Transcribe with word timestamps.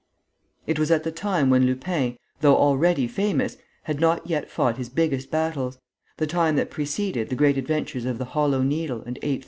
It 0.65 0.79
was 0.79 0.89
at 0.89 1.03
the 1.03 1.11
time 1.11 1.51
when 1.51 1.67
Lupin, 1.67 2.17
though 2.39 2.57
already 2.57 3.07
famous, 3.07 3.57
had 3.83 3.99
not 3.99 4.25
yet 4.25 4.49
fought 4.49 4.77
his 4.77 4.89
biggest 4.89 5.29
battles; 5.29 5.77
the 6.17 6.25
time 6.25 6.55
that 6.55 6.71
preceded 6.71 7.29
the 7.29 7.35
great 7.35 7.55
adventures 7.55 8.05
of 8.05 8.17
The 8.17 8.25
Hollow 8.25 8.63
Needle 8.63 9.01
and 9.05 9.17
813. 9.17 9.39